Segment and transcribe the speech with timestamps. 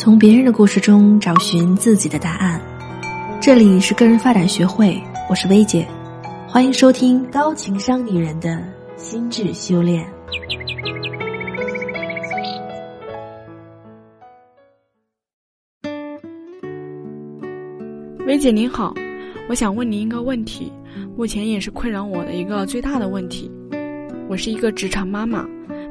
[0.00, 2.58] 从别人的故事中找寻自己的答案。
[3.38, 5.86] 这里是个人发展学会，我是薇姐，
[6.48, 8.64] 欢迎收听高情商女人的
[8.96, 10.10] 心智修炼。
[18.26, 18.94] 薇姐您好，
[19.50, 20.72] 我想问您一个问题，
[21.14, 23.50] 目前也是困扰我的一个最大的问题。
[24.30, 25.46] 我是一个职场妈妈，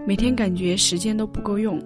[0.08, 1.80] 每天感觉时间都不够用。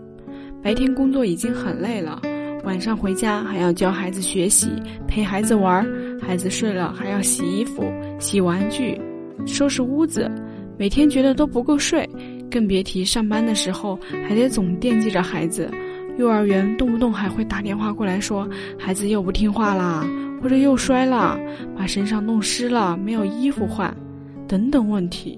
[0.64, 2.22] 白天工作已经很累了，
[2.64, 4.70] 晚上回家还要教孩子学习，
[5.06, 5.86] 陪孩子玩，
[6.22, 7.84] 孩子睡了还要洗衣服、
[8.18, 8.98] 洗玩具、
[9.46, 10.32] 收拾屋子，
[10.78, 12.10] 每天觉得都不够睡，
[12.50, 15.70] 更别提上班的时候还得总惦记着孩子。
[16.18, 18.48] 幼儿园动不动还会打电话过来说
[18.80, 20.08] 孩子又不听话啦，
[20.42, 21.38] 或者又摔了，
[21.76, 23.94] 把身上弄湿了，没有衣服换，
[24.48, 25.38] 等等问题。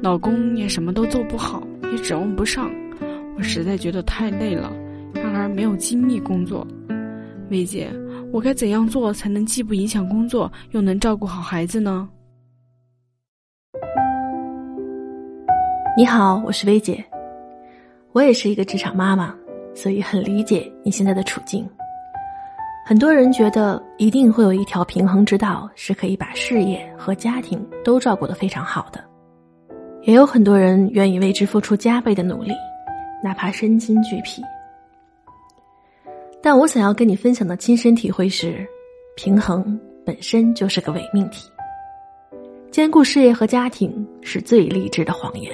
[0.00, 2.70] 老公也什么都做不好，也指望不上。
[3.36, 4.72] 我实在觉得太累了，
[5.12, 6.66] 然而没有精力工作。
[7.50, 7.90] 薇姐，
[8.32, 12.08] 我该怎样做才能既不影响工作，又能照顾好孩子呢？
[15.96, 17.04] 你好，我是薇姐，
[18.12, 19.34] 我也是一个职场妈妈，
[19.74, 21.68] 所以很理解你现在的处境。
[22.86, 29.02] 很多人觉得一定会有一条平衡之道，是可以把事业和家庭都照顾得非常好的，
[30.02, 32.52] 也有很多人愿意为之付出加倍的努力。
[33.24, 34.42] 哪怕身心俱疲，
[36.42, 38.68] 但我想要跟你分享的亲身体会是，
[39.16, 41.48] 平衡本身就是个伪命题。
[42.70, 45.50] 兼顾事业和家庭是最励志的谎言，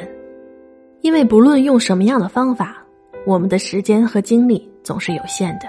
[1.03, 2.85] 因为不论用什么样的方法，
[3.25, 5.69] 我们的时间和精力总是有限的。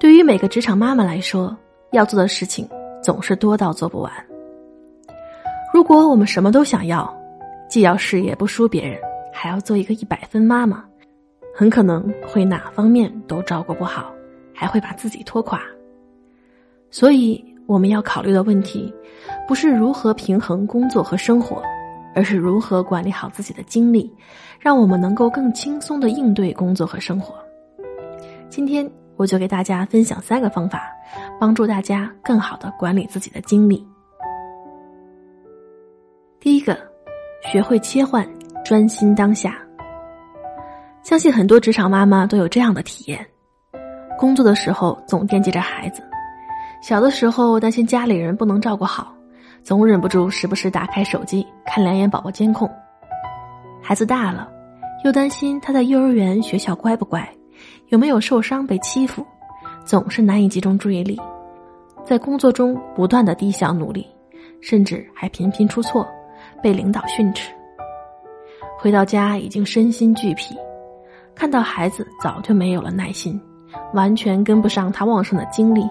[0.00, 1.56] 对于每个职场妈妈来说，
[1.92, 2.68] 要做的事情
[3.00, 4.12] 总是多到做不完。
[5.72, 7.08] 如果我们什么都想要，
[7.68, 8.98] 既要事业不输别人。
[9.30, 10.84] 还要做一个一百分妈妈，
[11.58, 14.14] 很可能会哪方面都照顾不好，
[14.54, 15.60] 还会把自己拖垮。
[16.88, 18.94] 所以我们要考虑的问题，
[19.48, 21.60] 不是如何平衡工作和生活，
[22.14, 24.08] 而是如何管理好自己的精力，
[24.60, 27.34] 让我们能够更轻松的应对工作和生活。
[28.48, 30.88] 今天我就给大家分享三个方法，
[31.40, 33.84] 帮助大家更好的管理自己的精力。
[36.38, 36.78] 第一个，
[37.42, 38.24] 学会切换。
[38.64, 39.58] 专心当下。
[41.02, 43.26] 相信很多职场妈妈都有这样的体验：
[44.18, 46.02] 工作的时候总惦记着孩子，
[46.82, 49.14] 小的时候担心家里人不能照顾好，
[49.62, 52.68] 总忍不住时不时打开手机看两眼宝宝监控；
[53.82, 54.50] 孩子大了，
[55.04, 57.26] 又担心他在幼儿园、学校乖不乖，
[57.88, 59.24] 有没有受伤被欺负，
[59.84, 61.18] 总是难以集中注意力，
[62.04, 64.06] 在工作中不断的低效努力，
[64.60, 66.06] 甚至还频频出错，
[66.62, 67.50] 被领导训斥。
[68.78, 70.56] 回到家已经身心俱疲，
[71.38, 73.40] 看到孩子早就没有了耐心，
[73.94, 75.88] 完全跟不上他旺盛的精力。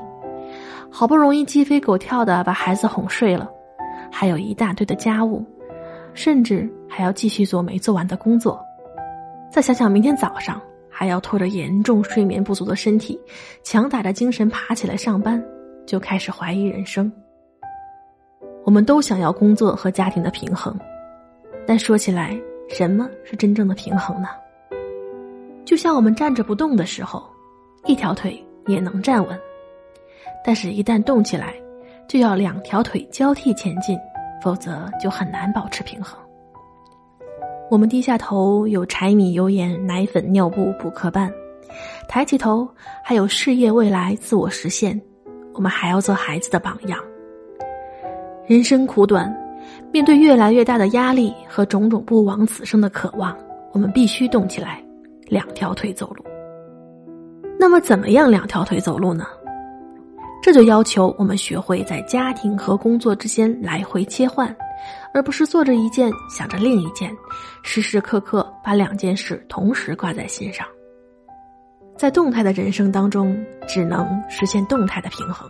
[0.92, 3.50] 好不容易鸡飞狗跳的把孩子哄睡了，
[4.12, 5.46] 还有一大堆的家务，
[6.14, 8.60] 甚至还要继续做没做完的工作。
[9.50, 13.18] 再想想明天早上还要拖着严重睡眠不足的身体，
[13.64, 15.42] 强打着精神爬起来上班，
[15.86, 17.10] 就开始怀疑人生。
[18.66, 20.78] 我们都想要工作和家庭的平衡，
[21.66, 22.38] 但说起来。
[22.70, 24.28] 什么是真正的平衡呢？
[25.68, 27.22] 就像我们站着不动的时候，
[27.84, 29.38] 一条腿也能站稳；
[30.42, 31.54] 但是，一旦动起来，
[32.08, 34.00] 就要两条腿交替前进，
[34.42, 36.18] 否则就很难保持平衡。
[37.70, 41.30] 我们低下头有柴米油盐、奶粉、尿布、补课班；
[42.08, 42.66] 抬起头
[43.04, 44.98] 还有事业、未来、自我实现。
[45.54, 46.98] 我们还要做孩子的榜样。
[48.48, 49.36] 人生苦短。
[49.92, 53.38] 面对越来越大的压力和种种不枉此生的渴望，
[53.74, 54.82] 我们必须动起来，
[55.30, 56.24] 两条腿走路。
[57.60, 59.26] 那么，怎么样两条腿走路呢？
[60.42, 64.56] 这就要求我们学会在家庭和工作之间来回切换，
[65.14, 67.12] 而不是做着一件想着另一件，
[67.64, 70.66] 时时刻刻把两件事同时挂在心上。
[71.98, 73.36] 在动态的人生当中，
[73.68, 75.50] 只能实现动态的平衡，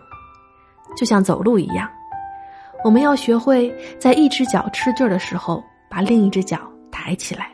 [0.96, 1.88] 就像走路一样。
[2.84, 6.60] 我们要学会在一只脚吃劲儿的时候，把另一只脚
[6.90, 7.52] 抬起来。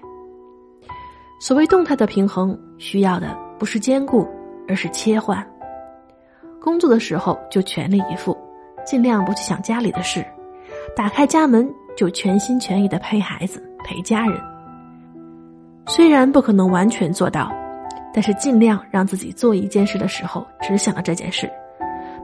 [1.44, 4.26] 所谓动态的平衡，需要的不是兼顾，
[4.66, 5.46] 而是切换。
[6.62, 8.34] 工作的时候就全力以赴，
[8.86, 10.22] 尽量不去想家里的事；
[10.96, 14.40] 打开家门就全心全意的陪孩子、陪家人。
[15.86, 17.52] 虽然不可能完全做到，
[18.14, 21.52] 但是尽量让自己做一件事的时候只想着这件事，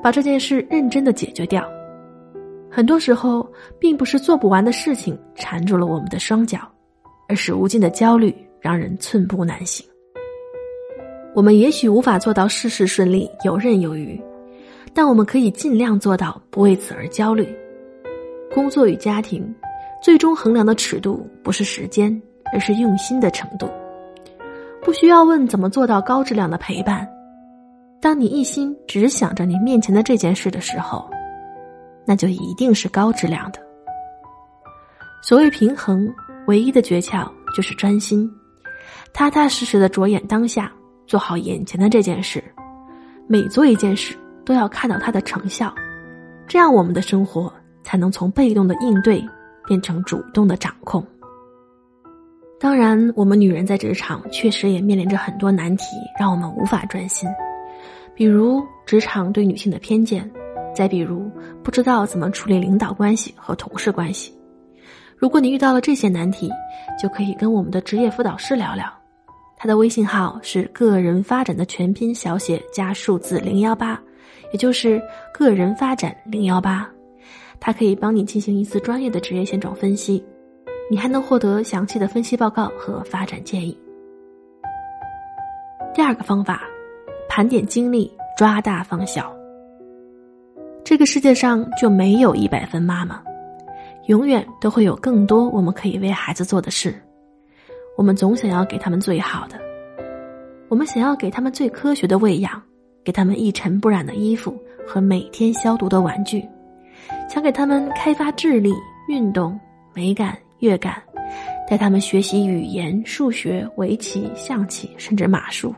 [0.01, 1.61] 把这件事认真的解决掉。
[2.71, 3.45] 很多时候，
[3.81, 6.59] 并不是做不完的事情缠住了我们的双脚，
[7.27, 9.85] 而是无尽的焦虑让人寸步难行。
[11.35, 14.19] 我们也许无法做到事事顺利、游刃有余，
[14.93, 17.47] 但我们可以尽量做到不为此而焦虑。
[18.51, 19.53] 工作与家庭，
[20.01, 22.19] 最终衡量的尺度不是时间，
[22.51, 23.69] 而是用心的程度。
[24.81, 27.07] 不需要问怎么做到高质量的陪伴。
[28.01, 31.09] 当你一心只想着你面前的这件事的时候，
[32.05, 33.59] 那就一定是高质量的。
[35.21, 36.11] 所谓平衡，
[36.47, 38.27] 唯一的诀窍就是专心，
[39.13, 40.71] 踏踏实实的着眼当下。
[41.07, 42.43] 做好眼前的这件事，
[43.25, 44.15] 每做一件事
[44.45, 45.73] 都要看到它的成效，
[46.45, 47.51] 这样我们的生活
[47.81, 49.19] 才能从被动的应对
[49.65, 51.03] 变成主动的掌控。
[52.59, 55.85] 当然，我们女人在职场确实也面临着很多难题，
[56.19, 57.27] 让我们无法专心，
[58.13, 60.29] 比如职场对女性的偏见，
[60.75, 61.27] 再比如
[61.63, 64.31] 不知道怎么处理领导关系和同事关系。
[65.17, 66.51] 如果你遇到了这些难题，
[67.01, 68.98] 就可以跟我们的职业辅导师聊聊。
[69.61, 74.01] 他的微信号是个人发展的全拼小写加数字零幺八，
[74.53, 75.01] 也就是
[75.33, 76.89] 个人发展零幺八。
[77.59, 80.23] 他可以帮你进行一次专业的职业现状分析，
[80.89, 83.77] 你还能获得详细的分析报告和发展建议。
[85.93, 86.61] 第二个方法，
[87.27, 89.29] 盘点精力，抓大放小。
[90.85, 93.21] 这个世界上就没有一百分妈妈，
[94.05, 96.95] 永远都会有更多我们可以为孩子做的事。
[97.99, 99.59] 我们总想要给他们最好的，
[100.69, 102.49] 我们想要给他们最科学的喂养，
[103.03, 104.57] 给他们一尘不染的衣服
[104.87, 106.47] 和每天消毒的玩具，
[107.27, 108.73] 想给他们开发智力、
[109.09, 109.59] 运动、
[109.93, 111.03] 美感、乐感，
[111.69, 115.75] 带他们学习语言、数学、围棋、象棋，甚至马术。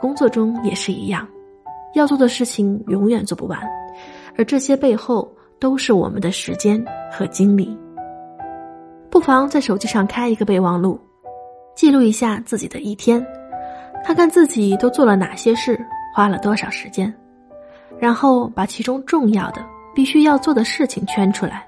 [0.00, 1.24] 工作中也是一样，
[1.94, 3.60] 要做的事情永远做不完，
[4.36, 7.78] 而这些背后都是我们的时间和精力。
[9.08, 10.98] 不妨在手机上开一个备忘录，
[11.74, 13.24] 记录一下自己的一天，
[14.04, 15.78] 看看自己都做了哪些事，
[16.14, 17.12] 花了多少时间，
[17.98, 21.66] 然后把其中重要的、必须要做的事情圈出来。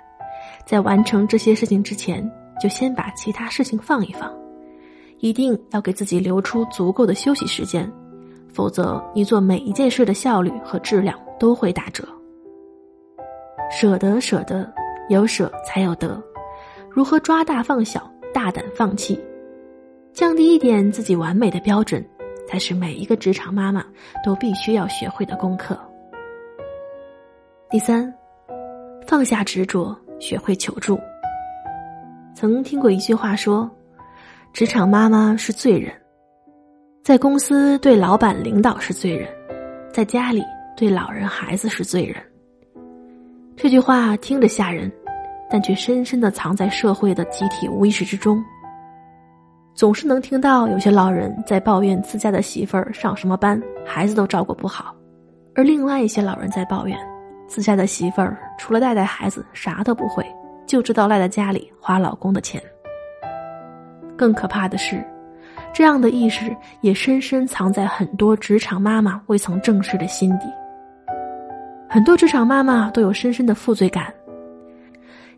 [0.65, 2.29] 在完成这些事情之前，
[2.61, 4.33] 就先把其他事情放一放，
[5.19, 7.91] 一定要给自己留出足够的休息时间，
[8.53, 12.07] 否则你做每一件事的效率和质量都会打折。
[13.73, 14.73] 舍得，舍得，
[15.09, 16.23] 有舍才有得。
[16.89, 19.21] 如何抓大放小，大胆放弃，
[20.17, 22.03] 降低一点自己完美的标准，
[22.49, 23.85] 才是每一个职场妈妈
[24.25, 25.79] 都必须要学会的功课。
[27.69, 28.11] 第三，
[29.07, 30.99] 放下执着，学会求助。
[32.35, 33.71] 曾听过一句话说
[34.55, 35.93] ：“职场妈妈是罪人，
[37.05, 39.29] 在公司对老板领导是罪人，
[39.93, 40.43] 在家里
[40.75, 42.17] 对老人孩子是罪人。”
[43.55, 44.91] 这句话听着吓人。
[45.49, 48.43] 但却深深的藏在社会的集体无意识之中。
[49.77, 54.87] 总是能听到有些老人在抱怨自家的媳妇儿上什么班，孩子都照顾不好；
[55.55, 56.99] 而另外一些老人在抱怨，
[57.47, 60.25] 自家的媳妇儿除了带带孩子啥都不会，
[60.67, 62.59] 就知道赖在家里花老公的钱。
[64.17, 65.05] 更可怕的是，
[65.75, 70.47] 这样的意识也深深藏在很多职场妈妈未曾正视的心底。
[71.87, 74.07] 很多职场妈妈都有深深的负罪感。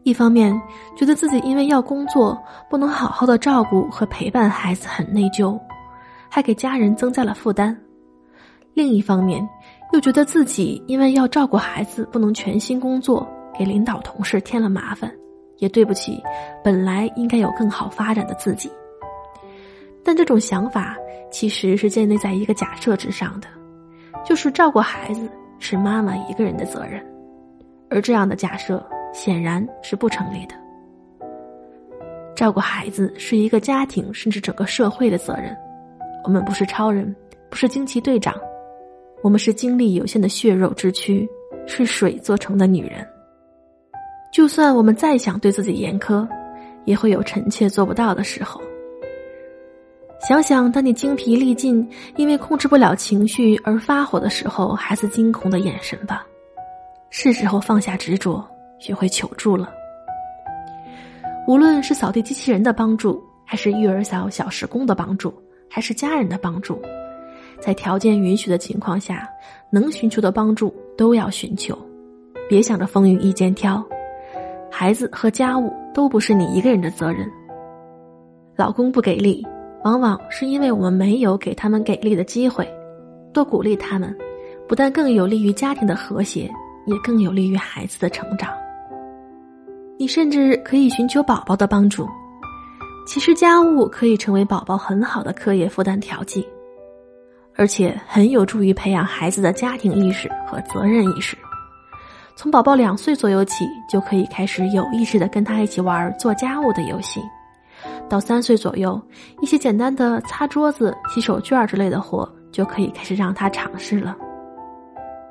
[0.09, 0.59] 一方面
[0.97, 2.37] 觉得自己因为要工作，
[2.71, 5.61] 不能好好的照顾和陪伴孩子，很内疚，
[6.31, 7.75] 还给家人增加了负担；
[8.73, 9.47] 另一方面
[9.93, 15.13] 又觉得自己因为要照顾孩子，不能全心工作，给领导同事添了麻烦，
[15.59, 16.23] 也对不起
[16.65, 18.71] 本来应该有更好发展的自己。
[20.03, 20.97] 但这种想法
[21.31, 23.49] 其实是建立在一个假设之上的，
[24.25, 27.05] 就是照顾孩子是妈妈一个人的责任，
[27.91, 28.83] 而这样的假设。
[29.19, 30.55] 显然是不成立的。
[32.37, 35.57] 照顾孩子是一个家庭甚至整个社会的责任。
[36.23, 37.13] 我们不是超人，
[37.51, 38.33] 不是惊奇队长，
[39.21, 41.29] 我们是精力有限的血肉之躯，
[41.67, 43.05] 是水做成的女人。
[44.33, 46.25] 就算我们再想对自己严苛，
[46.85, 48.61] 也会有臣妾做不到的时候。
[50.21, 51.85] 想想当你精疲力尽，
[52.15, 56.25] 因为控制不了情绪而发火的时候，孩子惊恐的眼神吧。
[57.11, 58.49] 是时候放下执着。
[58.79, 59.73] 学会求助了。
[61.47, 65.33] 无论是扫地机器人的帮助，还是育儿嫂小时工的帮助，
[65.71, 66.81] 还是家人的帮助，
[67.59, 69.29] 在条件允许的情况下，
[69.71, 71.77] 能寻求的帮助都要寻求，
[72.49, 73.83] 别想着风雨一肩挑。
[74.71, 77.27] 孩子和家务都不是你一个人的责任。
[78.55, 79.47] 老公不给力，
[79.85, 82.69] 往往是因为我们没有给他们给力的机会。
[83.33, 84.15] 多鼓励他们，
[84.69, 86.51] 不但更有利于家庭的和谐，
[86.85, 88.53] 也更有利于孩子的成长。
[89.99, 92.09] 你甚至可以寻求宝宝的帮助。
[93.07, 96.47] 其实家务可以成为宝宝很好的课业负担调剂。
[97.57, 101.37] 而且很有助于培养孩子的家庭意识和责任意识。
[102.37, 107.21] 从宝宝两岁左右起，就可以开始有意识的跟他一起玩做家务的游戏。
[108.09, 109.01] 到三岁左右，
[109.41, 114.17] 一些简单的擦桌子、洗手绢之类的活，就可以开始让他尝试了。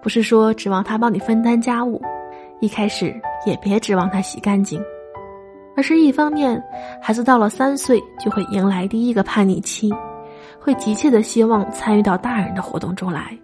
[0.02, 2.02] 不是说指望他帮你分担家务，
[2.60, 3.14] 一开始
[3.46, 4.82] 也别指望他洗干净，
[5.76, 6.62] 而是一方面，
[7.02, 9.94] 孩子到了三岁就会迎来第一个叛逆期，
[10.60, 13.38] 会急切的希望参与到大人的活动中来。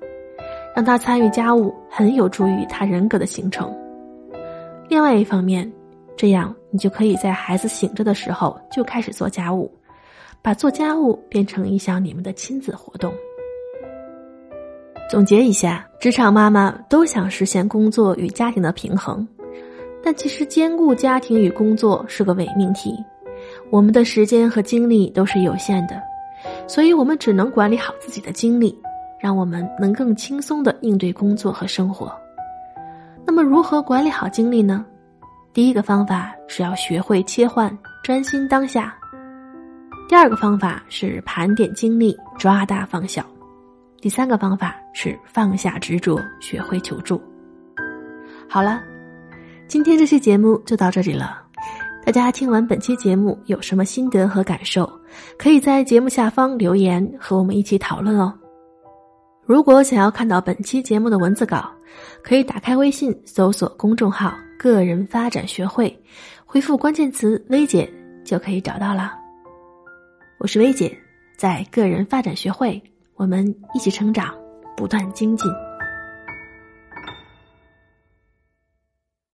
[0.75, 3.71] 让他参与家务，很有助于他人格的形成。
[4.89, 5.71] 另外一方面，
[6.17, 9.71] 这样你就可以在孩子醒着的时候就开始做家务，
[10.41, 13.13] 把做家务变成一项你们的亲子活动。
[15.09, 19.27] 总结一下，职场妈妈都想实现工作与家庭的平衡，
[20.03, 22.95] 但其实兼顾家庭与工作是个伪命题。
[23.69, 26.01] 我们的时间和精力都是有限的，
[26.67, 28.77] 所以我们只能管理好自己的精力。
[29.19, 32.13] 让我们能更轻松的应对工作和生活。
[33.25, 34.85] 那么，如何管理好精力呢？
[35.53, 37.71] 第一个方法是要学会切换，
[38.03, 38.93] 专心当下。
[40.09, 43.25] 第二个方法是盘点精力，抓大放小。
[44.03, 47.21] 第三个方法是放下执着，学会求助。
[48.49, 48.83] 好了，
[49.65, 51.41] 今天这期节目就到这里了。
[52.05, 54.91] 大家听完本期节目有什么心得和感受，
[55.39, 58.37] 可以在节目下方留言和我们一起讨论哦。
[59.45, 61.71] 如果想要看到本期节目的文字稿，
[62.21, 65.97] 可以打开微信搜索公众号“个人发展学会”，
[66.45, 67.89] 回复关键词“薇姐”
[68.25, 69.13] 就可以找到了。
[70.39, 70.93] 我是薇姐，
[71.37, 72.83] 在个人发展学会，
[73.15, 74.33] 我们一起成长，
[74.75, 75.51] 不断精进。